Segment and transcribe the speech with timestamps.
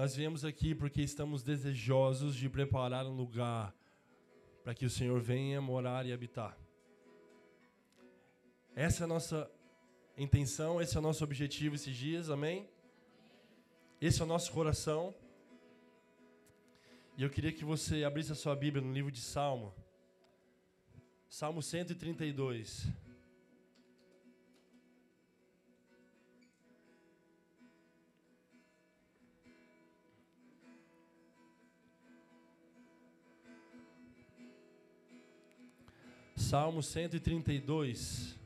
[0.00, 3.76] Nós viemos aqui porque estamos desejosos de preparar um lugar
[4.64, 6.56] para que o Senhor venha morar e habitar.
[8.74, 9.50] Essa é a nossa
[10.16, 12.66] intenção, esse é o nosso objetivo esses dias, amém?
[14.00, 15.14] Esse é o nosso coração.
[17.18, 19.74] E eu queria que você abrisse a sua Bíblia no livro de Salmo.
[21.28, 22.88] Salmo 132.
[36.50, 38.36] Salmo 132.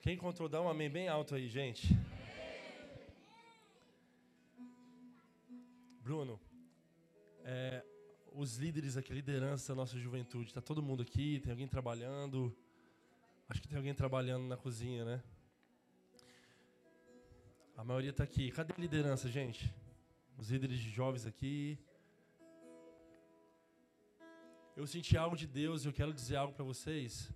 [0.00, 1.96] Quem encontrou, dá um amém bem alto aí, gente.
[6.02, 6.40] Bruno,
[8.40, 11.40] os líderes aqui, liderança da nossa juventude, está todo mundo aqui?
[11.40, 12.56] Tem alguém trabalhando?
[13.46, 15.22] Acho que tem alguém trabalhando na cozinha, né?
[17.76, 18.50] A maioria está aqui.
[18.50, 19.70] Cadê a liderança, gente?
[20.38, 21.78] Os líderes de jovens aqui.
[24.74, 27.30] Eu senti algo de Deus e eu quero dizer algo para vocês.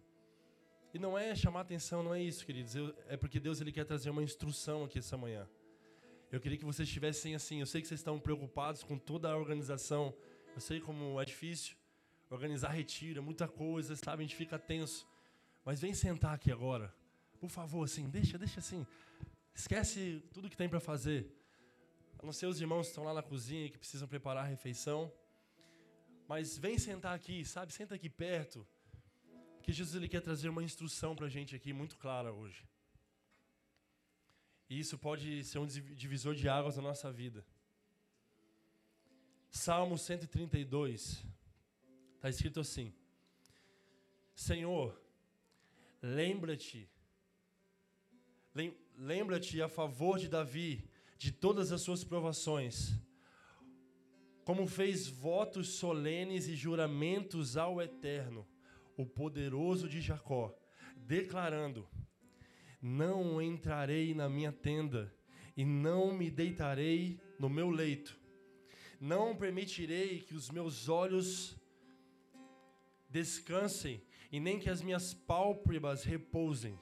[0.94, 2.75] E não é chamar atenção, não é isso, queridos.
[2.75, 5.47] Eu, é porque Deus ele quer trazer uma instrução aqui essa manhã.
[6.32, 7.60] Eu queria que vocês estivessem assim.
[7.60, 10.14] Eu sei que vocês estão preocupados com toda a organização.
[10.55, 11.77] Eu sei como é difícil
[12.30, 14.22] organizar retiro, é muita coisa, sabe?
[14.22, 15.06] A gente fica tenso.
[15.64, 16.94] Mas vem sentar aqui agora.
[17.41, 18.86] Por favor, assim, deixa, deixa assim.
[19.55, 21.27] Esquece tudo que tem para fazer.
[22.19, 25.12] A não ser os irmãos que estão lá na cozinha que precisam preparar a refeição.
[26.28, 27.72] Mas vem sentar aqui, sabe?
[27.72, 28.66] Senta aqui perto
[29.62, 32.64] que Jesus ele quer trazer uma instrução para a gente aqui muito clara hoje.
[34.69, 37.44] E isso pode ser um divisor de águas na nossa vida.
[39.55, 41.24] Salmo 132,
[42.16, 42.92] está escrito assim:
[44.34, 45.00] Senhor,
[46.03, 46.91] lembra-te,
[48.98, 50.84] lembra-te a favor de Davi
[51.16, 52.98] de todas as suas provações,
[54.44, 58.44] como fez votos solenes e juramentos ao Eterno
[58.97, 60.53] o poderoso de Jacó,
[60.97, 61.88] declarando:
[62.82, 65.14] Não entrarei na minha tenda
[65.56, 68.24] e não me deitarei no meu leito.
[69.00, 71.56] Não permitirei que os meus olhos
[73.09, 76.78] descansem e nem que as minhas pálpebras repousem,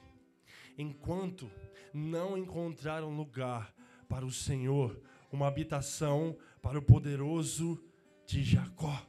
[0.78, 1.50] enquanto
[1.92, 3.74] não encontrar um lugar
[4.08, 7.82] para o Senhor, uma habitação para o poderoso
[8.26, 9.06] de Jacó.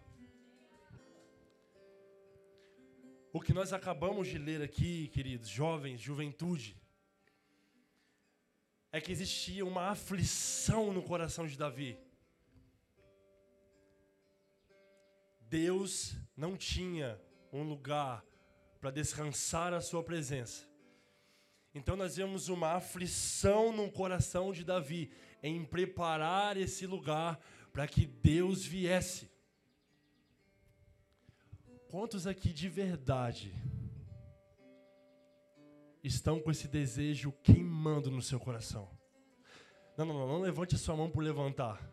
[3.31, 6.77] O que nós acabamos de ler aqui, queridos, jovens, juventude,
[8.91, 11.97] é que existia uma aflição no coração de Davi.
[15.53, 17.21] Deus não tinha
[17.51, 18.25] um lugar
[18.79, 20.67] para descansar a sua presença.
[21.75, 25.11] Então nós vemos uma aflição no coração de Davi
[25.43, 27.39] em preparar esse lugar
[27.71, 29.29] para que Deus viesse.
[31.87, 33.53] Quantos aqui de verdade
[36.03, 38.89] estão com esse desejo queimando no seu coração?
[39.95, 41.92] Não, não, não, não levante a sua mão por levantar.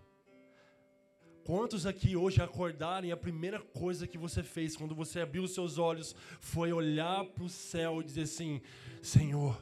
[1.51, 5.79] Quantos aqui hoje acordarem, a primeira coisa que você fez quando você abriu os seus
[5.79, 8.63] olhos foi olhar para o céu e dizer assim:
[9.03, 9.61] Senhor,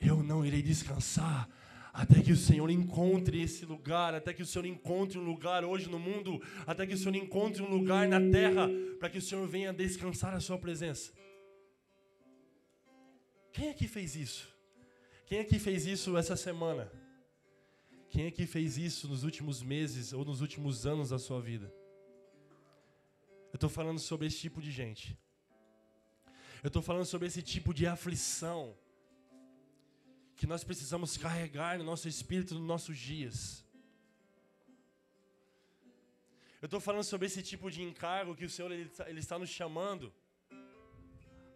[0.00, 1.50] eu não irei descansar
[1.92, 5.90] até que o Senhor encontre esse lugar, até que o Senhor encontre um lugar hoje
[5.90, 8.70] no mundo, até que o Senhor encontre um lugar na terra,
[9.00, 11.12] para que o Senhor venha descansar a sua presença.
[13.52, 14.48] Quem aqui fez isso?
[15.26, 17.03] Quem aqui fez isso essa semana?
[18.14, 21.68] Quem aqui fez isso nos últimos meses ou nos últimos anos da sua vida?
[23.52, 25.18] Eu estou falando sobre esse tipo de gente.
[26.62, 28.60] Eu estou falando sobre esse tipo de aflição
[30.36, 33.64] que nós precisamos carregar no nosso espírito nos nossos dias.
[36.62, 39.50] Eu estou falando sobre esse tipo de encargo que o Senhor ele, ele está nos
[39.50, 40.14] chamando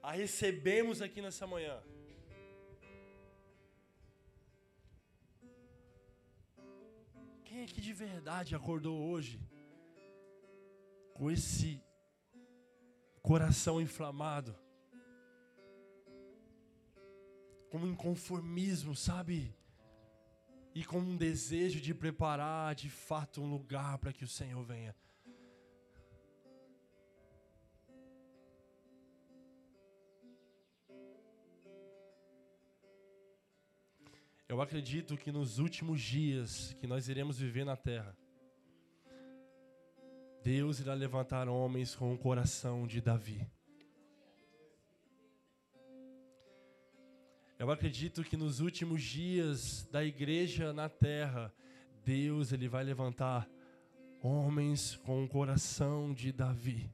[0.03, 1.81] a recebermos aqui nessa manhã.
[7.59, 9.41] Quem aqui de verdade acordou hoje
[11.13, 11.83] com esse
[13.21, 14.57] coração inflamado?
[17.69, 19.53] com um inconformismo, sabe?
[20.73, 24.95] E com um desejo de preparar de fato um lugar para que o Senhor venha.
[34.49, 38.17] Eu acredito que nos últimos dias que nós iremos viver na terra,
[40.43, 43.47] Deus irá levantar homens com o coração de Davi.
[47.59, 51.53] Eu acredito que nos últimos dias da igreja na terra,
[52.03, 53.47] Deus ele vai levantar
[54.23, 56.91] homens com o coração de Davi.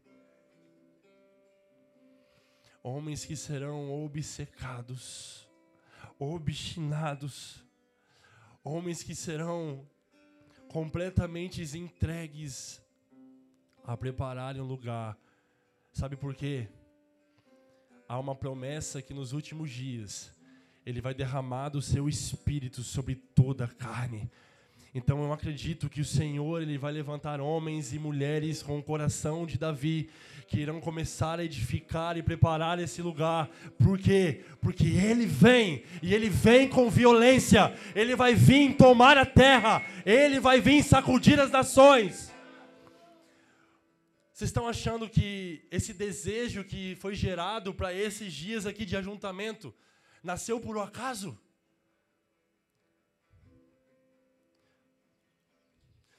[2.83, 5.49] Homens que serão obcecados,
[6.19, 7.65] obstinados,
[8.63, 9.87] homens que serão
[10.69, 12.83] completamente entregues
[13.85, 15.17] a prepararem um lugar.
[15.93, 16.69] Sabe por quê?
[18.09, 20.33] Há uma promessa que nos últimos dias
[20.85, 24.31] ele vai derramar do seu espírito sobre toda a carne.
[24.95, 29.45] Então eu acredito que o Senhor ele vai levantar homens e mulheres com o coração
[29.45, 30.09] de Davi
[30.47, 33.51] que irão começar a edificar e preparar esse lugar.
[33.77, 34.45] Por quê?
[34.61, 37.77] Porque ele vem e ele vem com violência.
[37.93, 39.83] Ele vai vir tomar a terra.
[40.07, 42.33] Ele vai vir sacudir as nações.
[44.33, 49.75] Vocês estão achando que esse desejo que foi gerado para esses dias aqui de ajuntamento
[50.23, 51.37] nasceu por um acaso?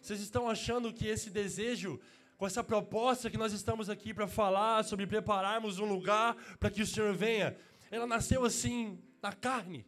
[0.05, 1.99] Vocês estão achando que esse desejo,
[2.37, 6.83] com essa proposta que nós estamos aqui para falar sobre prepararmos um lugar para que
[6.83, 7.57] o Senhor venha,
[7.89, 9.83] ela nasceu assim, na carne?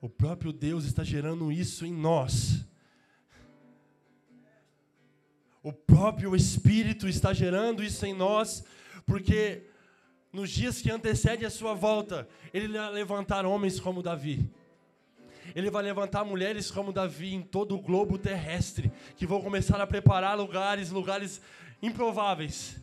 [0.00, 2.64] O próprio Deus está gerando isso em nós.
[5.60, 8.62] O próprio Espírito está gerando isso em nós,
[9.04, 9.64] porque
[10.32, 14.48] nos dias que antecedem a sua volta, ele levantar homens como Davi.
[15.54, 19.86] Ele vai levantar mulheres como Davi em todo o globo terrestre, que vão começar a
[19.86, 21.40] preparar lugares, lugares
[21.82, 22.76] improváveis,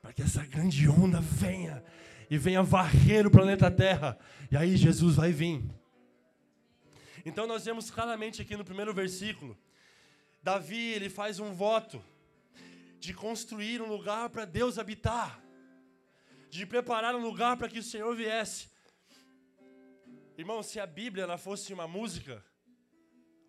[0.00, 1.84] para que essa grande onda venha
[2.30, 4.18] e venha varrer o planeta Terra.
[4.50, 5.62] E aí Jesus vai vir.
[7.24, 9.56] Então nós vemos claramente aqui no primeiro versículo,
[10.42, 12.02] Davi ele faz um voto
[12.98, 15.40] de construir um lugar para Deus habitar,
[16.48, 18.68] de preparar um lugar para que o Senhor viesse.
[20.38, 22.44] Irmão, se a Bíblia ela fosse uma música,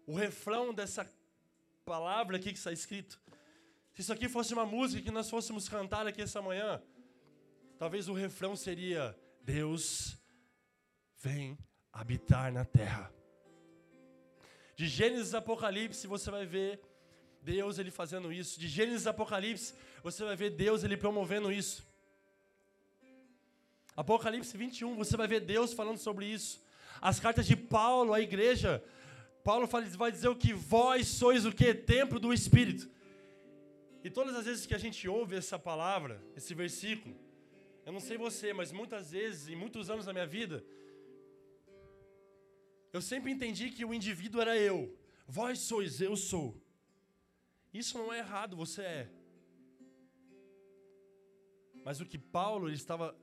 [0.08, 1.08] o refrão dessa
[1.86, 3.22] palavra aqui que está escrito,
[3.94, 6.82] se isso aqui fosse uma música que nós fôssemos cantar aqui essa manhã,
[7.78, 10.18] talvez o refrão seria: Deus
[11.18, 11.56] vem
[11.94, 13.14] habitar na terra.
[14.76, 16.82] De Gênesis Apocalipse você vai ver
[17.44, 18.60] Deus ele fazendo isso.
[18.60, 21.88] De Gênesis Apocalipse você vai ver Deus ele promovendo isso.
[23.96, 26.68] Apocalipse 21 você vai ver Deus falando sobre isso.
[27.02, 28.84] As cartas de Paulo à igreja,
[29.44, 31.74] Paulo vai dizer o que vós sois o que?
[31.74, 32.90] Templo do Espírito.
[34.04, 37.16] E todas as vezes que a gente ouve essa palavra, esse versículo,
[37.86, 40.64] eu não sei você, mas muitas vezes, em muitos anos da minha vida,
[42.92, 44.98] eu sempre entendi que o indivíduo era eu.
[45.28, 46.56] Vós sois, eu sou.
[47.74, 49.10] Isso não é errado, você é.
[51.84, 53.16] Mas o que Paulo estava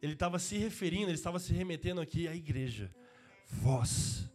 [0.00, 2.94] ele estava se referindo, ele estava se remetendo aqui à igreja.
[3.48, 4.28] Vós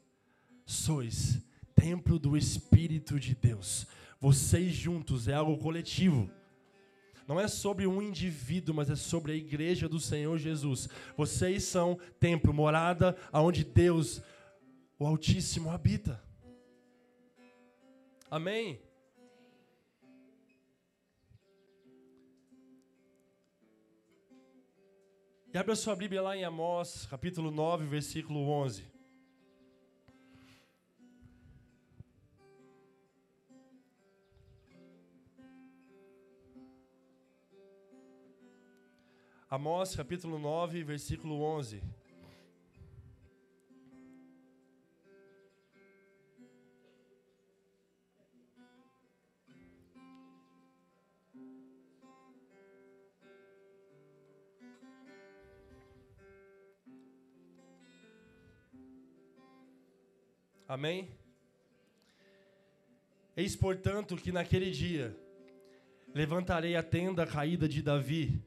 [0.65, 1.41] sois
[1.75, 3.87] templo do Espírito de Deus.
[4.19, 6.29] Vocês juntos é algo coletivo.
[7.27, 10.89] Não é sobre um indivíduo, mas é sobre a igreja do Senhor Jesus.
[11.15, 14.21] Vocês são templo, morada aonde Deus,
[14.99, 16.21] o Altíssimo, habita.
[18.29, 18.81] Amém.
[25.53, 28.83] E abre a sua Bíblia lá em Amós, capítulo 9, versículo 11.
[39.47, 41.83] Amós, capítulo 9, versículo 11.
[60.67, 61.09] Amém?
[63.35, 65.15] Eis, portanto, que naquele dia
[66.13, 68.41] levantarei a tenda caída de Davi,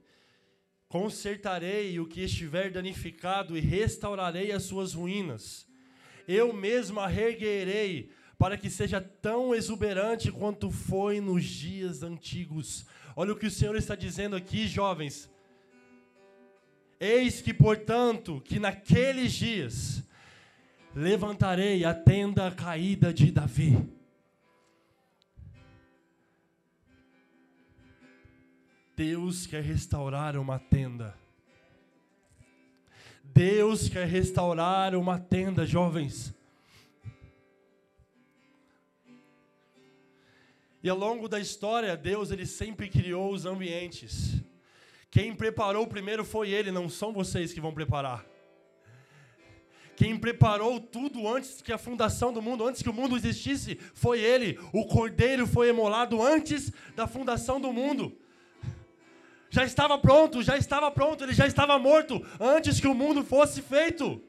[0.88, 5.66] consertarei o que estiver danificado e restaurarei as suas ruínas.
[6.26, 12.86] Eu mesmo a reerguerei para que seja tão exuberante quanto foi nos dias antigos.
[13.14, 15.30] Olha o que o Senhor está dizendo aqui, jovens.
[17.00, 20.05] Eis que, portanto, que naqueles dias
[20.96, 23.86] levantarei a tenda caída de Davi.
[28.96, 31.14] Deus quer restaurar uma tenda.
[33.22, 36.34] Deus quer restaurar uma tenda, jovens.
[40.82, 44.42] E ao longo da história, Deus ele sempre criou os ambientes.
[45.10, 48.35] Quem preparou primeiro foi Ele, não são vocês que vão preparar.
[49.96, 54.20] Quem preparou tudo antes que a fundação do mundo, antes que o mundo existisse, foi
[54.20, 54.58] Ele.
[54.72, 58.14] O cordeiro foi emolado antes da fundação do mundo.
[59.48, 63.62] Já estava pronto, já estava pronto, ele já estava morto antes que o mundo fosse
[63.62, 64.20] feito.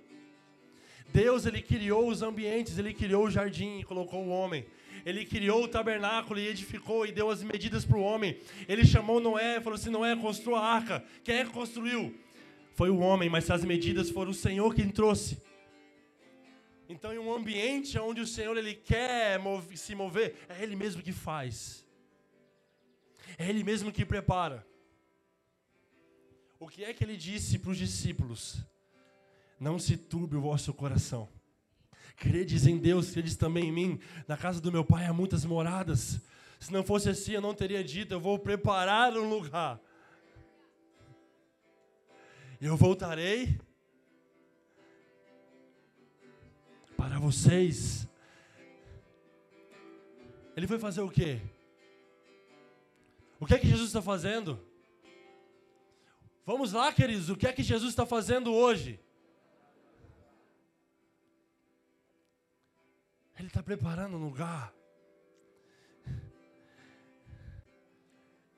[1.12, 4.66] Deus ele criou os ambientes, ele criou o jardim e colocou o homem.
[5.06, 8.38] Ele criou o tabernáculo e edificou e deu as medidas para o homem.
[8.70, 11.04] Ele chamou Noé e falou assim: Noé, construa a arca.
[11.24, 12.16] Quem é que construiu?
[12.74, 15.38] Foi o homem, mas as medidas foram o Senhor quem trouxe.
[16.90, 19.40] Então, em um ambiente onde o Senhor ele quer
[19.76, 21.86] se mover, é Ele mesmo que faz.
[23.38, 24.66] É Ele mesmo que prepara.
[26.60, 28.64] O que é que Ele disse para os discípulos?
[29.60, 31.28] Não se turbe o vosso coração.
[32.16, 34.00] Credes em Deus, credes também em mim.
[34.28, 36.22] Na casa do meu pai há muitas moradas.
[36.60, 39.80] Se não fosse assim, eu não teria dito: Eu vou preparar um lugar.
[42.60, 43.60] Eu voltarei
[47.08, 48.08] para vocês.
[50.56, 51.40] Ele foi fazer o quê?
[53.40, 54.60] O que é que Jesus está fazendo?
[56.46, 59.00] Vamos lá, queridos, o que é que Jesus está fazendo hoje?
[63.38, 64.74] Ele está preparando um lugar.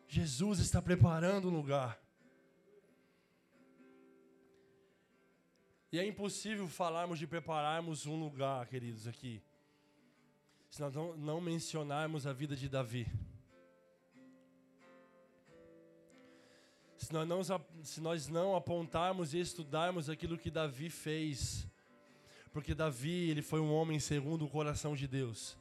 [0.08, 2.02] Jesus está preparando um lugar.
[5.92, 9.42] E é impossível falarmos de prepararmos um lugar, queridos, aqui,
[10.70, 13.08] se nós não, não mencionarmos a vida de Davi.
[16.96, 17.42] Se nós, não,
[17.82, 21.66] se nós não apontarmos e estudarmos aquilo que Davi fez,
[22.52, 25.58] porque Davi, ele foi um homem segundo o coração de Deus.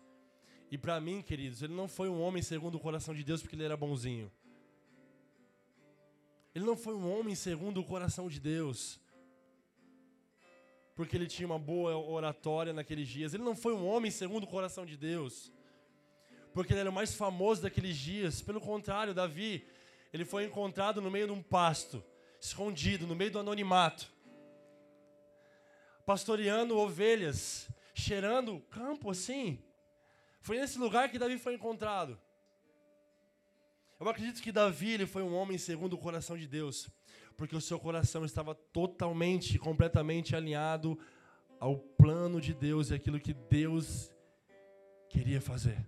[0.70, 3.56] E para mim, queridos, ele não foi um homem segundo o coração de Deus porque
[3.56, 4.30] ele era bonzinho.
[6.54, 9.00] Ele não foi um homem segundo o coração de Deus
[10.98, 13.32] porque ele tinha uma boa oratória naqueles dias.
[13.32, 15.52] Ele não foi um homem segundo o coração de Deus,
[16.52, 18.42] porque ele era o mais famoso daqueles dias.
[18.42, 19.64] Pelo contrário, Davi,
[20.12, 22.04] ele foi encontrado no meio de um pasto,
[22.40, 24.12] escondido, no meio do anonimato,
[26.04, 29.62] pastoreando ovelhas, cheirando campo assim.
[30.40, 32.20] Foi nesse lugar que Davi foi encontrado.
[34.00, 36.88] Eu acredito que Davi ele foi um homem segundo o coração de Deus,
[37.38, 40.98] porque o seu coração estava totalmente, completamente alinhado
[41.60, 44.12] ao plano de Deus e aquilo que Deus
[45.08, 45.78] queria fazer.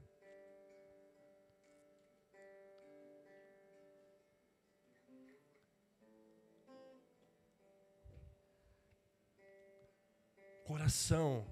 [10.63, 11.45] Coração.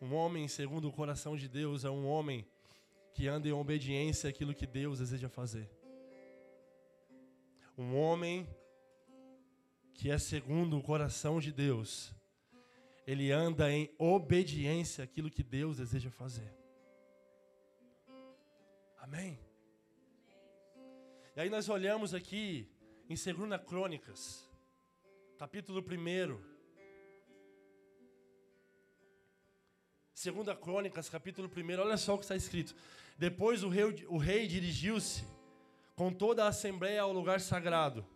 [0.00, 2.46] Um homem segundo o coração de Deus é um homem
[3.12, 5.68] que anda em obediência àquilo que Deus deseja fazer.
[7.76, 8.46] Um homem
[9.94, 12.12] que é segundo o coração de Deus,
[13.06, 16.52] ele anda em obediência àquilo que Deus deseja fazer.
[18.98, 19.38] Amém?
[21.34, 22.70] E aí nós olhamos aqui
[23.08, 24.48] em 2 Crônicas,
[25.38, 26.52] capítulo 1.
[30.14, 32.74] 2 Crônicas, capítulo 1, olha só o que está escrito.
[33.18, 35.24] Depois o rei, o rei dirigiu-se
[35.96, 38.06] com toda a assembleia ao lugar sagrado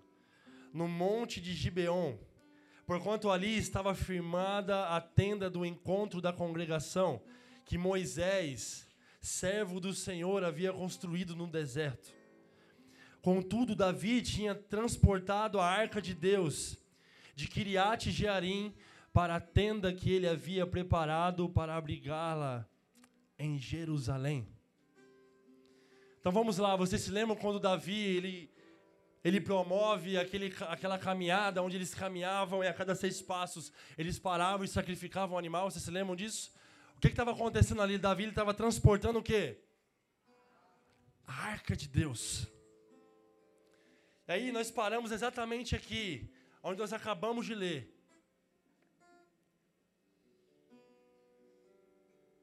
[0.76, 2.18] no monte de Gibeon,
[2.86, 7.22] porquanto ali estava firmada a tenda do encontro da congregação,
[7.64, 8.86] que Moisés,
[9.20, 12.14] servo do Senhor, havia construído no deserto.
[13.22, 16.76] Contudo, Davi tinha transportado a arca de Deus
[17.34, 18.74] de Kiriat Jearim
[19.12, 22.68] para a tenda que ele havia preparado para abrigá-la
[23.38, 24.46] em Jerusalém.
[26.20, 28.55] Então vamos lá, vocês se lembram quando Davi ele
[29.26, 34.64] ele promove aquele, aquela caminhada onde eles caminhavam e a cada seis passos eles paravam
[34.64, 35.68] e sacrificavam o animal.
[35.68, 36.54] Vocês se lembram disso?
[36.96, 37.98] O que estava acontecendo ali?
[37.98, 39.60] Davi estava transportando o quê?
[41.26, 42.46] A arca de Deus.
[44.28, 47.92] E aí nós paramos exatamente aqui, onde nós acabamos de ler.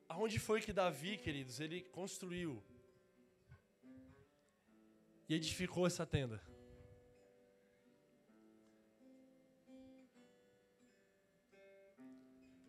[0.09, 2.61] Aonde foi que Davi, queridos, ele construiu
[5.29, 6.52] e edificou essa tenda?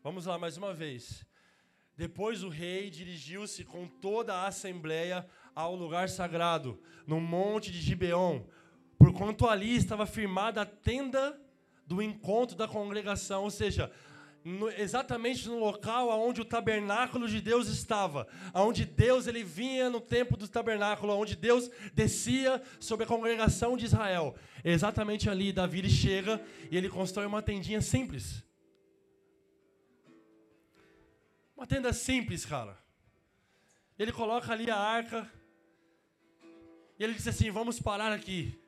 [0.05, 1.25] Vamos lá mais uma vez.
[1.97, 8.43] Depois o rei dirigiu-se com toda a assembleia ao lugar sagrado, no monte de Gibeon,
[8.99, 11.41] porquanto ali estava firmada a tenda
[11.87, 13.91] do encontro da congregação, ou seja,
[14.45, 20.03] no, exatamente no local onde o tabernáculo de Deus estava, onde Deus ele vinha no
[20.03, 24.37] tempo do tabernáculo, onde Deus descia sobre a congregação de Israel.
[24.63, 28.45] Exatamente ali Davi chega e ele constrói uma tendinha simples.
[31.57, 32.77] Uma tenda simples, cara.
[33.99, 35.31] Ele coloca ali a arca
[36.99, 38.61] e ele diz assim: "Vamos parar aqui".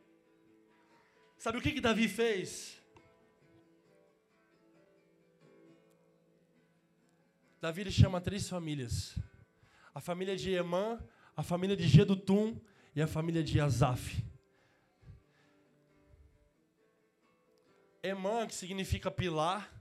[1.37, 2.81] Sabe o que que Davi fez?
[7.61, 9.19] Davi ele chama três famílias:
[9.93, 11.05] a família de Emã,
[11.37, 12.61] a família de Gedutum
[12.95, 14.25] e a família de Asaf.
[18.03, 19.76] Emã, que significa pilar,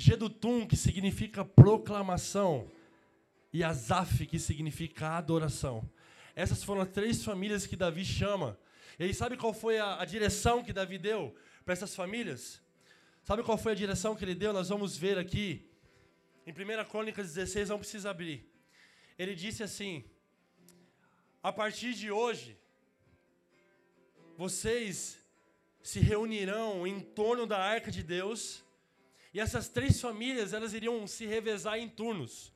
[0.00, 2.72] Gedutum, que significa proclamação,
[3.52, 5.86] e Asaf, que significa adoração.
[6.34, 8.58] Essas foram as três famílias que Davi chama.
[8.98, 12.62] E sabe qual foi a, a direção que Davi deu para essas famílias?
[13.22, 14.54] Sabe qual foi a direção que ele deu?
[14.54, 15.68] Nós vamos ver aqui
[16.46, 18.50] em 1 Crônicas 16, não precisa abrir.
[19.18, 20.02] Ele disse assim:
[21.42, 22.58] A partir de hoje,
[24.38, 25.18] vocês
[25.82, 28.64] se reunirão em torno da arca de Deus,
[29.32, 32.52] e essas três famílias, elas iriam se revezar em turnos.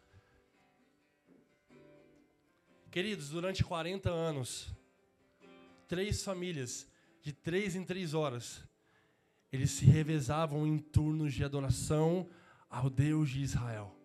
[2.90, 4.72] Queridos, durante 40 anos,
[5.86, 6.88] três famílias,
[7.22, 8.64] de três em três horas,
[9.52, 12.28] eles se revezavam em turnos de adoração
[12.68, 13.96] ao Deus de Israel.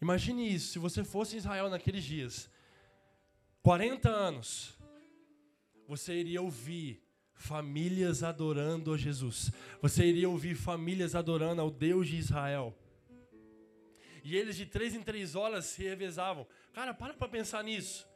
[0.00, 2.48] Imagine isso, se você fosse em Israel naqueles dias,
[3.62, 4.78] 40 anos,
[5.86, 7.02] você iria ouvir
[7.40, 12.76] famílias adorando a Jesus, você iria ouvir famílias adorando ao Deus de Israel.
[14.22, 16.46] E eles de três em três horas se revezavam.
[16.74, 18.06] Cara, para para pensar nisso.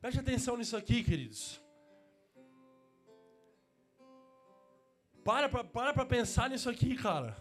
[0.00, 1.60] Preste atenção nisso aqui, queridos.
[5.24, 7.36] Para para pra pensar nisso aqui, cara.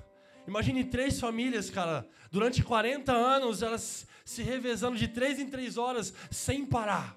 [0.47, 6.11] Imagine três famílias, cara, durante 40 anos, elas se revezando de três em três horas,
[6.31, 7.15] sem parar.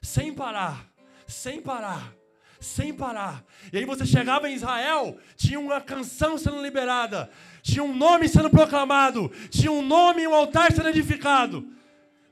[0.00, 0.90] Sem parar.
[1.26, 2.16] Sem parar.
[2.60, 3.44] Sem parar.
[3.72, 7.30] E aí você chegava em Israel, tinha uma canção sendo liberada,
[7.62, 11.66] tinha um nome sendo proclamado, tinha um nome e um altar sendo edificado.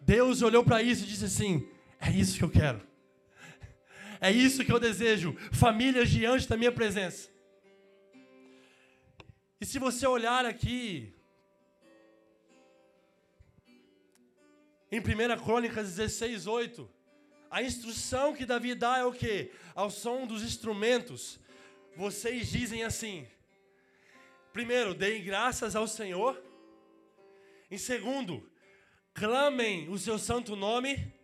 [0.01, 1.69] Deus olhou para isso e disse assim:
[2.01, 2.81] É isso que eu quero.
[4.21, 5.37] É isso que eu desejo.
[5.53, 7.29] Famílias diante da minha presença.
[9.61, 11.15] E se você olhar aqui,
[14.91, 16.91] em 1 Crônicas 16, 8,
[17.55, 19.53] a instrução que Davi dá é o que?
[19.77, 21.39] Ao som dos instrumentos,
[21.97, 23.29] vocês dizem assim:
[24.53, 26.43] primeiro, deem graças ao Senhor.
[27.71, 28.51] Em segundo,
[29.15, 31.15] clamem o seu santo nome.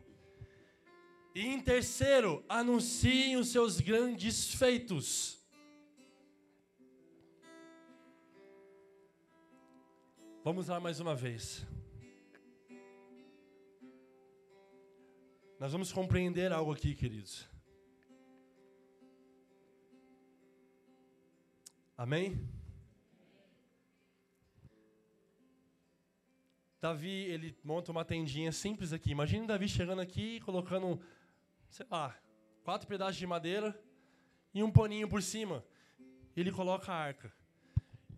[1.34, 5.36] E em terceiro, anunciem os seus grandes feitos.
[10.44, 11.66] Vamos lá mais uma vez.
[15.60, 17.46] Nós vamos compreender algo aqui, queridos.
[21.98, 22.48] Amém?
[26.80, 29.10] Davi, ele monta uma tendinha simples aqui.
[29.10, 30.98] Imagine Davi chegando aqui colocando,
[31.68, 32.18] sei lá,
[32.64, 33.78] quatro pedaços de madeira
[34.54, 35.62] e um paninho por cima.
[36.34, 37.30] Ele coloca a arca.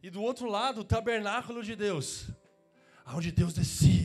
[0.00, 2.30] E do outro lado, o tabernáculo de Deus,
[3.04, 4.01] onde Deus descia.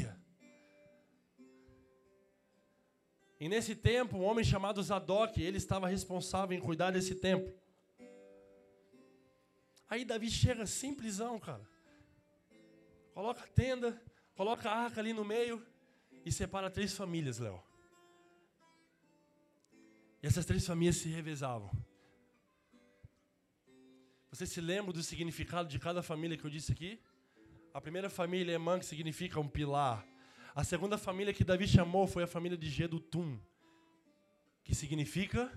[3.39, 7.53] E nesse tempo, um homem chamado Zadok, ele estava responsável em cuidar desse templo.
[9.89, 11.65] Aí Davi chega simplesão, cara.
[13.13, 14.01] Coloca a tenda,
[14.35, 15.65] coloca a arca ali no meio
[16.25, 17.63] e separa três famílias, Léo.
[20.21, 21.71] E essas três famílias se revezavam.
[24.31, 26.99] Você se lembra do significado de cada família que eu disse aqui?
[27.73, 30.05] A primeira família é Man, que significa um pilar.
[30.57, 33.39] A segunda família que Davi chamou foi a família de Gedutum,
[34.63, 35.51] que significa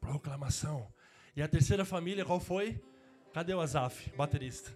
[0.00, 0.88] proclamação.
[1.34, 2.80] E a terceira família, qual foi?
[3.32, 4.70] Cadê o Azaf, baterista?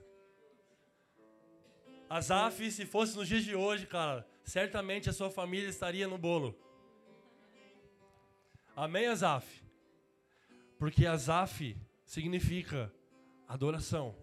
[2.10, 6.58] Azaf, se fosse nos dias de hoje, cara, certamente a sua família estaria no bolo.
[8.74, 9.62] Amém, Azaf?
[10.80, 12.92] Porque Azaf significa
[13.46, 14.16] adoração.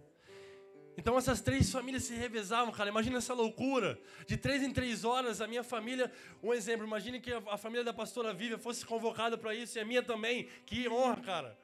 [0.96, 2.88] Então essas três famílias se revezavam, cara.
[2.88, 4.00] Imagina essa loucura.
[4.26, 6.10] De três em três horas, a minha família.
[6.42, 9.84] Um exemplo, imagine que a família da pastora Vivian fosse convocada para isso e a
[9.84, 10.48] minha também.
[10.64, 11.58] Que honra, cara.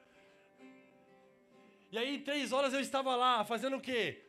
[1.91, 4.23] E aí, em três horas eu estava lá, fazendo o quê?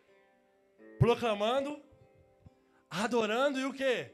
[0.99, 1.81] Proclamando,
[2.91, 4.11] adorando e o quê?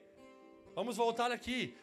[0.75, 1.77] Vamos voltar aqui.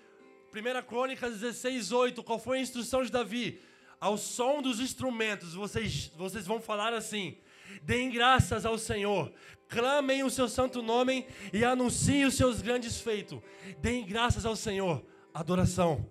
[0.54, 2.24] 1 Crônicas 16, 8.
[2.24, 3.62] Qual foi a instrução de Davi?
[4.00, 7.38] Ao som dos instrumentos, vocês, vocês vão falar assim:
[7.84, 9.32] Deem graças ao Senhor,
[9.67, 13.39] clamem o seu santo nome e anunciem os seus grandes feitos.
[13.80, 16.10] Deem graças ao Senhor, adoração.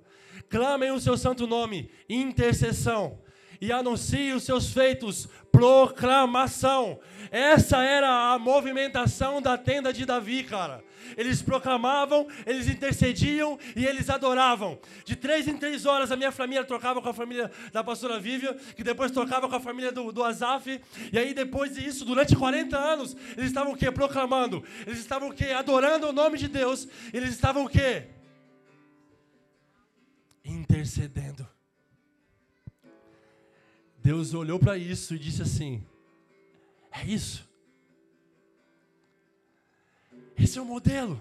[0.49, 3.21] Clamem o seu santo nome, intercessão
[3.61, 6.99] e anuncie os seus feitos, proclamação.
[7.31, 10.85] Essa era a movimentação da tenda de Davi, cara.
[11.17, 14.79] Eles proclamavam, eles intercediam e eles adoravam.
[15.05, 18.55] De três em três horas a minha família trocava com a família da pastora Vívia,
[18.75, 20.81] que depois trocava com a família do, do Azaf.
[21.13, 23.91] E aí depois disso, durante 40 anos, eles estavam o quê?
[23.91, 24.65] Proclamando.
[24.87, 25.47] Eles estavam o quê?
[25.47, 26.89] Adorando o nome de Deus.
[27.13, 28.09] Eles estavam o quê?
[30.45, 31.56] Intercedendo.
[34.07, 35.85] Deus olhou para isso e disse assim:
[36.93, 37.45] É isso.
[40.39, 41.21] Esse é o modelo.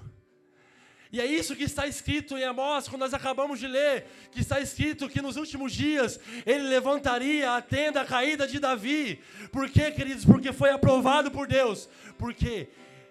[1.12, 4.60] E é isso que está escrito em Amós, quando nós acabamos de ler, que está
[4.60, 9.20] escrito que nos últimos dias ele levantaria a tenda caída de Davi.
[9.52, 10.24] Por quê, queridos?
[10.24, 11.90] Porque foi aprovado por Deus.
[12.20, 12.68] Porque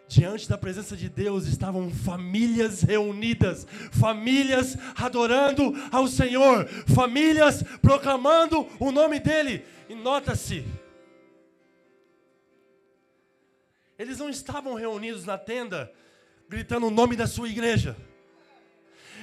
[0.08, 8.92] diante da presença de Deus estavam famílias reunidas, famílias adorando ao Senhor, famílias proclamando o
[8.92, 9.64] nome dEle.
[9.88, 10.64] E nota-se,
[13.98, 15.90] eles não estavam reunidos na tenda
[16.48, 17.96] gritando o nome da sua igreja.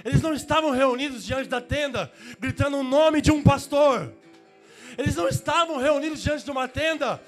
[0.03, 4.11] Eles não estavam reunidos diante da tenda gritando o nome de um pastor.
[4.97, 7.21] Eles não estavam reunidos diante de uma tenda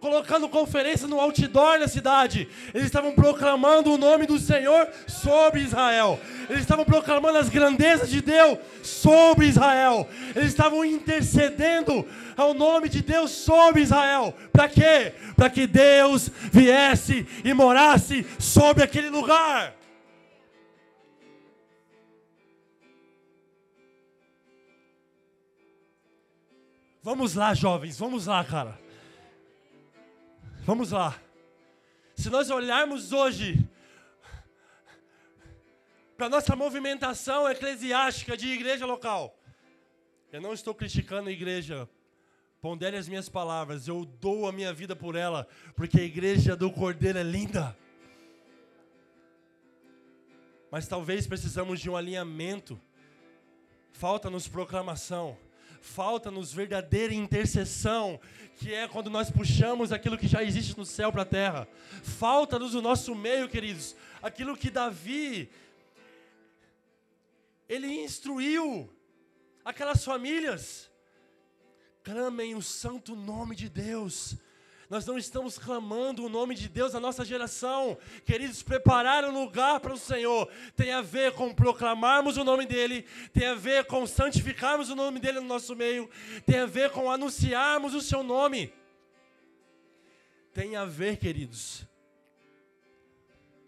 [0.00, 2.48] colocando conferência no outdoor na cidade.
[2.74, 6.20] Eles estavam proclamando o nome do Senhor sobre Israel.
[6.48, 10.08] Eles estavam proclamando as grandezas de Deus sobre Israel.
[10.34, 12.06] Eles estavam intercedendo
[12.36, 14.34] ao nome de Deus sobre Israel.
[14.52, 15.14] Para quê?
[15.34, 19.74] Para que Deus viesse e morasse sobre aquele lugar.
[27.02, 28.85] Vamos lá, jovens, vamos lá, cara.
[30.66, 31.16] Vamos lá.
[32.16, 33.64] Se nós olharmos hoje
[36.16, 39.38] para nossa movimentação eclesiástica de igreja local,
[40.32, 41.88] eu não estou criticando a igreja,
[42.60, 46.68] pondere as minhas palavras, eu dou a minha vida por ela, porque a igreja do
[46.68, 47.78] Cordeiro é linda.
[50.68, 52.76] Mas talvez precisamos de um alinhamento,
[53.92, 55.38] falta-nos proclamação
[55.86, 58.20] falta-nos verdadeira intercessão,
[58.56, 61.68] que é quando nós puxamos aquilo que já existe no céu para a terra.
[62.02, 65.50] Falta-nos o nosso meio, queridos, aquilo que Davi
[67.68, 68.92] ele instruiu
[69.64, 70.90] aquelas famílias.
[72.02, 74.36] Clamem o santo nome de Deus.
[74.88, 77.98] Nós não estamos clamando o nome de Deus na nossa geração.
[78.24, 83.04] Queridos, preparar um lugar para o Senhor tem a ver com proclamarmos o nome dEle,
[83.32, 86.08] tem a ver com santificarmos o nome dEle no nosso meio,
[86.44, 88.72] tem a ver com anunciarmos o Seu nome.
[90.54, 91.84] Tem a ver, queridos,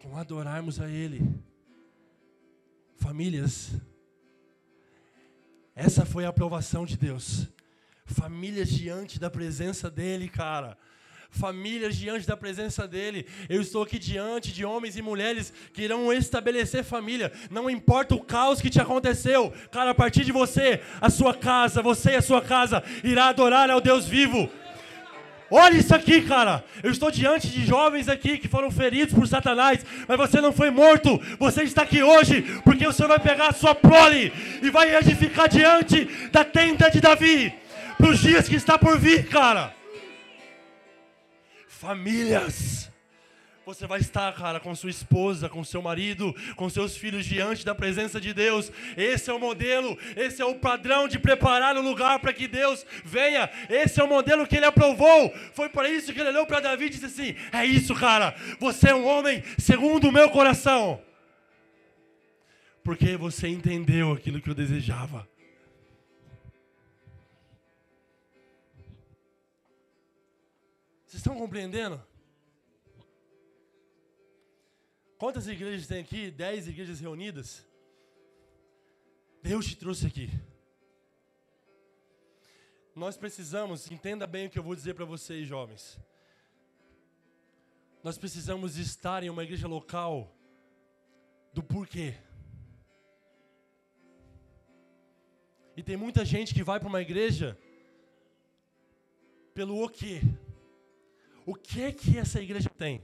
[0.01, 1.21] com adorarmos a Ele.
[2.95, 3.71] Famílias,
[5.75, 7.47] essa foi a aprovação de Deus.
[8.05, 10.77] Famílias diante da presença dEle, cara
[11.29, 13.25] famílias diante da presença dEle.
[13.47, 17.31] Eu estou aqui diante de homens e mulheres que irão estabelecer família.
[17.49, 21.81] Não importa o caos que te aconteceu, cara, a partir de você, a sua casa,
[21.81, 24.49] você e a sua casa irá adorar ao Deus vivo.
[25.51, 26.63] Olha isso aqui, cara.
[26.83, 30.69] Eu estou diante de jovens aqui que foram feridos por Satanás, mas você não foi
[30.69, 31.19] morto.
[31.39, 35.49] Você está aqui hoje porque o Senhor vai pegar a sua prole e vai edificar
[35.49, 37.51] diante da tenda de Davi
[37.97, 39.78] para os dias que está por vir, cara
[41.79, 42.91] famílias.
[43.65, 47.73] Você vai estar, cara, com sua esposa, com seu marido, com seus filhos diante da
[47.73, 48.71] presença de Deus.
[48.97, 52.85] Esse é o modelo, esse é o padrão de preparar o lugar para que Deus
[53.05, 53.49] venha.
[53.69, 55.31] Esse é o modelo que ele aprovou.
[55.53, 58.35] Foi por isso que ele olhou para Davi e disse assim: É isso, cara.
[58.59, 60.99] Você é um homem segundo o meu coração.
[62.83, 65.27] Porque você entendeu aquilo que eu desejava.
[71.09, 71.99] Vocês estão compreendendo?
[75.17, 76.29] Quantas igrejas tem aqui?
[76.29, 77.67] Dez igrejas reunidas.
[79.41, 80.29] Deus te trouxe aqui.
[82.93, 85.99] Nós precisamos, entenda bem o que eu vou dizer para vocês, jovens.
[88.03, 90.31] Nós precisamos estar em uma igreja local
[91.51, 92.13] do porquê.
[95.75, 97.57] E tem muita gente que vai para uma igreja
[99.55, 100.21] pelo o quê.
[101.51, 103.01] O que é que essa igreja tem?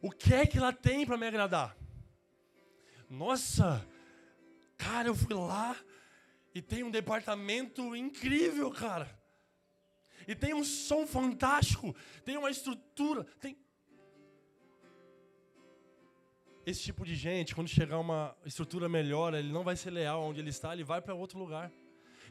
[0.00, 1.76] O que é que ela tem para me agradar?
[3.08, 3.86] Nossa,
[4.82, 5.76] Cara, eu fui lá
[6.52, 9.08] e tem um departamento incrível, cara.
[10.26, 11.94] E tem um som fantástico,
[12.24, 13.56] tem uma estrutura, tem
[16.66, 20.40] esse tipo de gente, quando chegar uma estrutura melhor, ele não vai ser leal onde
[20.40, 21.70] ele está, ele vai para outro lugar.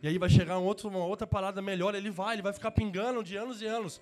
[0.04, 2.72] E aí vai chegar um outro, uma outra parada melhor, ele vai, ele vai ficar
[2.72, 4.02] pingando de anos e anos.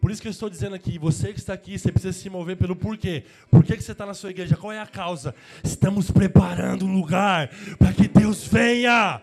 [0.00, 2.56] Por isso que eu estou dizendo aqui, você que está aqui, você precisa se mover
[2.56, 3.24] pelo porquê.
[3.50, 4.56] Por que, que você está na sua igreja?
[4.56, 5.34] Qual é a causa?
[5.62, 9.22] Estamos preparando um lugar para que Deus venha.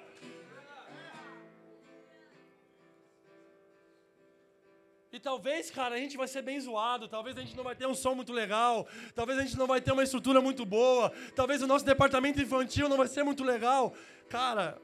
[5.12, 7.88] E talvez, cara, a gente vai ser bem zoado, talvez a gente não vai ter
[7.88, 11.64] um som muito legal, talvez a gente não vai ter uma estrutura muito boa, talvez
[11.64, 13.96] o nosso departamento infantil não vai ser muito legal.
[14.30, 14.80] Cara,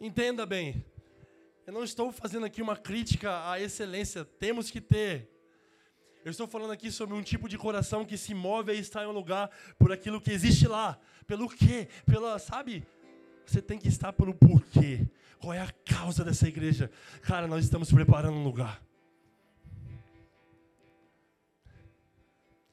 [0.00, 0.84] entenda bem.
[1.66, 5.31] Eu não estou fazendo aqui uma crítica à excelência, temos que ter.
[6.24, 9.06] Eu estou falando aqui sobre um tipo de coração que se move e está em
[9.06, 10.98] um lugar por aquilo que existe lá.
[11.26, 11.88] Pelo quê?
[12.06, 12.86] Pela, sabe?
[13.44, 15.04] Você tem que estar pelo porquê.
[15.40, 16.88] Qual é a causa dessa igreja?
[17.22, 18.80] Cara, nós estamos preparando um lugar.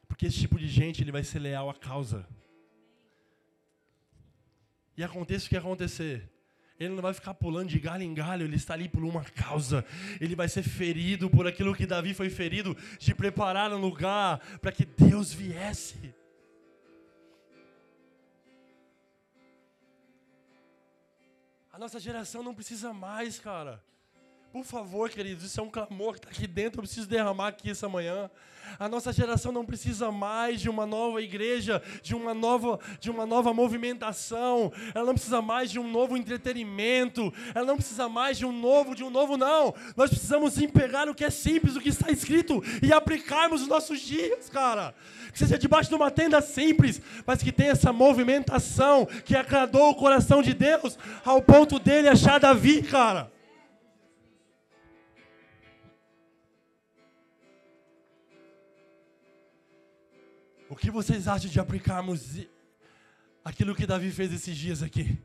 [0.08, 2.28] Porque esse tipo de gente ele vai ser leal à causa.
[4.96, 6.30] E aconteça o que acontecer,
[6.80, 9.86] ele não vai ficar pulando de galho em galho, ele está ali por uma causa.
[10.22, 14.72] Ele vai ser ferido por aquilo que Davi foi ferido, de preparar um lugar para
[14.72, 16.16] que Deus viesse.
[21.72, 23.84] A nossa geração não precisa mais, cara.
[24.52, 27.70] Por favor, queridos, isso é um clamor que está aqui dentro, eu preciso derramar aqui
[27.70, 28.32] essa manhã.
[28.80, 33.28] A nossa geração não precisa mais de uma nova igreja, de uma nova, de uma
[33.28, 34.72] nova movimentação.
[34.94, 37.32] Ela não precisa mais de um novo entretenimento.
[37.54, 39.74] Ela não precisa mais de um novo, de um novo não.
[39.96, 43.70] Nós precisamos sim pegar o que é simples, o que está escrito e aplicarmos nos
[43.70, 44.96] nossos dias, cara.
[45.32, 49.96] Que seja debaixo de uma tenda simples, mas que tenha essa movimentação que agradou o
[49.96, 53.32] coração de Deus ao ponto dele achar Davi, cara.
[60.80, 62.48] Que vocês acham de aplicarmos
[63.44, 65.20] aquilo que Davi fez esses dias aqui?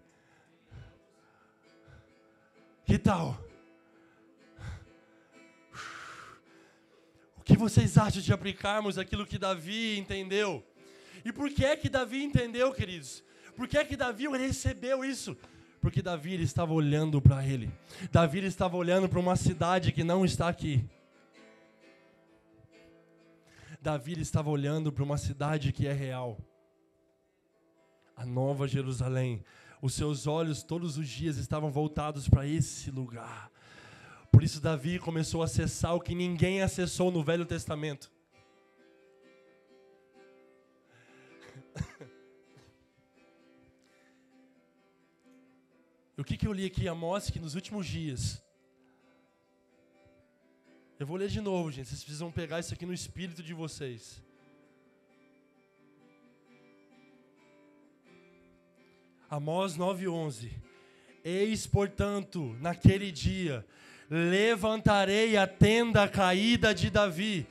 [2.85, 3.39] Que tal?
[7.39, 10.63] O que vocês acham de aplicarmos aquilo que Davi entendeu?
[11.25, 13.23] E por que é que Davi entendeu, queridos?
[13.57, 15.37] Por que é que Davi recebeu isso?
[15.81, 17.71] Porque Davi estava olhando para ele.
[18.11, 20.85] Davi estava olhando para uma cidade que não está aqui.
[23.85, 26.39] Davi estava olhando para uma cidade que é real.
[28.17, 29.45] A nova Jerusalém.
[29.83, 33.53] Os seus olhos todos os dias estavam voltados para esse lugar.
[34.33, 38.11] Por isso Davi começou a acessar o que ninguém acessou no Velho Testamento.
[46.17, 48.43] o que, que eu li aqui, Amós, que nos últimos dias
[50.99, 51.89] eu vou ler de novo, gente.
[51.89, 54.23] Vocês precisam pegar isso aqui no espírito de vocês.
[59.29, 60.53] Amós 9:11.
[61.25, 63.67] Eis, portanto, naquele dia
[64.09, 67.47] levantarei a tenda caída de Davi,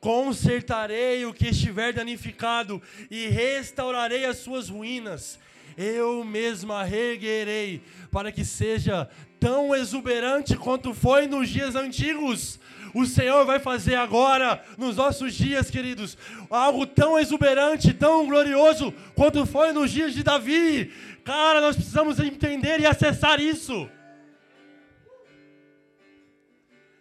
[0.00, 5.38] consertarei o que estiver danificado e restaurarei as suas ruínas.
[5.76, 9.08] Eu mesma reerguerei para que seja
[9.40, 12.58] tão exuberante quanto foi nos dias antigos
[12.94, 16.16] o Senhor vai fazer agora, nos nossos dias, queridos,
[16.50, 20.92] algo tão exuberante, tão glorioso, quanto foi nos dias de Davi.
[21.24, 23.88] Cara, nós precisamos entender e acessar isso.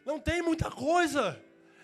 [0.05, 1.39] Não tem muita coisa,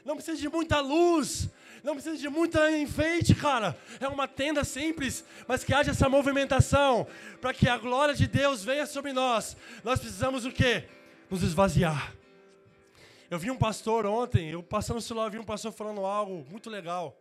[0.06, 1.50] não precisa de muita luz,
[1.84, 3.78] não precisa de muita enfeite, cara.
[4.00, 7.06] É uma tenda simples, mas que haja essa movimentação
[7.42, 9.58] para que a glória de Deus venha sobre nós.
[9.84, 10.88] Nós precisamos o quê?
[11.30, 12.16] Nos esvaziar.
[13.30, 16.70] Eu vi um pastor ontem, eu passando no celular, vi um pastor falando algo muito
[16.70, 17.20] legal.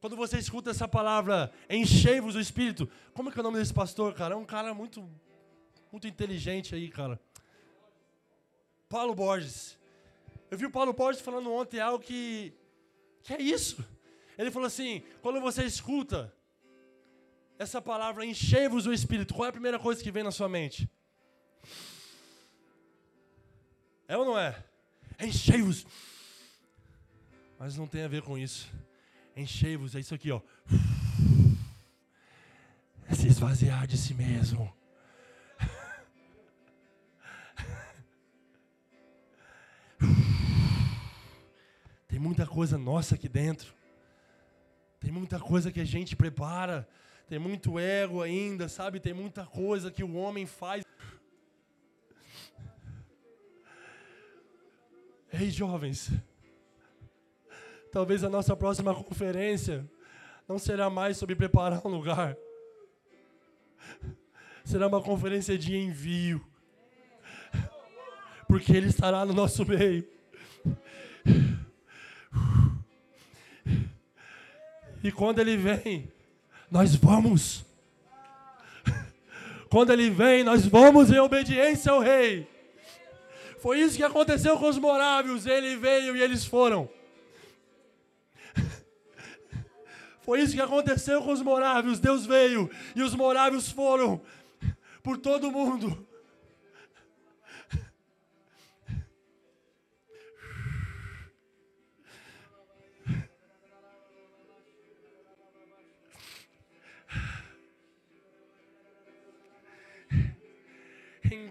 [0.00, 2.88] Quando você escuta essa palavra, enchei-vos do Espírito.
[3.12, 4.34] Como é que é o nome desse pastor, cara?
[4.34, 5.08] É um cara muito,
[5.92, 7.20] muito inteligente aí, cara.
[8.88, 9.78] Paulo Borges.
[10.50, 12.52] Eu vi o Paulo Borges falando ontem algo que,
[13.22, 13.84] que é isso.
[14.38, 16.32] Ele falou assim: quando você escuta
[17.58, 20.90] essa palavra, enchei-vos do Espírito, qual é a primeira coisa que vem na sua mente?
[24.08, 24.62] É ou não é?
[25.20, 25.86] Enchei-vos.
[27.58, 28.68] Mas não tem a ver com isso.
[29.36, 30.40] Enchei-vos, é isso aqui, ó.
[33.14, 34.81] Se esvaziar de si mesmo.
[42.22, 43.74] Muita coisa nossa aqui dentro.
[45.00, 46.88] Tem muita coisa que a gente prepara.
[47.26, 49.00] tem muito ego ainda, sabe?
[49.00, 50.84] Tem muita coisa que o homem faz.
[55.32, 56.12] Ei, jovens,
[57.90, 59.84] talvez a nossa próxima conferência
[60.46, 62.36] não será mais sobre preparar um lugar,
[64.62, 66.46] será uma conferência de envio,
[68.46, 70.06] porque Ele estará no nosso meio.
[75.02, 76.10] E quando Ele vem,
[76.70, 77.64] nós vamos.
[79.68, 82.46] Quando Ele vem, nós vamos em obediência ao Rei.
[83.58, 85.46] Foi isso que aconteceu com os morávios.
[85.46, 86.90] Ele veio e eles foram.
[90.22, 91.98] Foi isso que aconteceu com os morávios.
[91.98, 94.20] Deus veio e os morávios foram
[95.02, 96.06] por todo o mundo.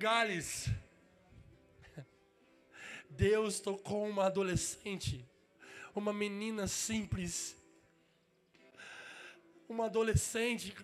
[0.01, 0.67] Gales,
[3.07, 5.23] Deus tocou uma adolescente,
[5.93, 7.55] uma menina simples,
[9.69, 10.75] uma adolescente.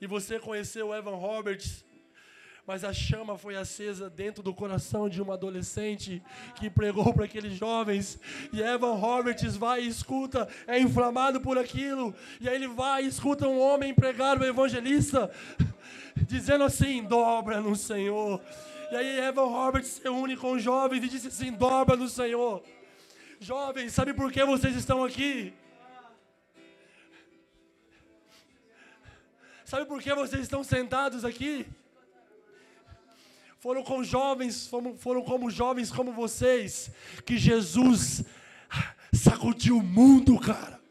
[0.00, 1.84] E você conheceu Evan Roberts,
[2.66, 6.22] mas a chama foi acesa dentro do coração de uma adolescente
[6.54, 8.18] que pregou para aqueles jovens.
[8.54, 12.14] E Evan Roberts vai e escuta, é inflamado por aquilo.
[12.40, 15.30] E aí ele vai e escuta um homem pregar, um evangelista,
[16.26, 18.40] dizendo assim: dobra no Senhor.
[18.90, 22.62] E aí Evan Roberts se une com os jovens e disse assim: dobra no Senhor.
[23.40, 25.52] Jovens, sabe por que vocês estão aqui?
[29.64, 31.66] Sabe por que vocês estão sentados aqui?
[33.58, 36.90] Foram com jovens, foram como jovens como vocês,
[37.24, 38.24] que Jesus
[39.12, 40.81] sacudiu o mundo, cara.